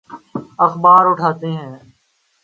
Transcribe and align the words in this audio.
اخبار 0.59 1.03
اٹھاتے 1.11 1.49
ہیں۔ 1.51 1.73